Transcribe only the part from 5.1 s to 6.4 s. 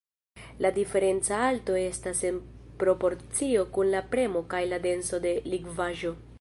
de likvaĵo.